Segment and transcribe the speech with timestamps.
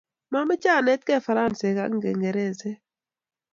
[0.33, 2.77] Mameche anetgei Faransek ak Kingeresek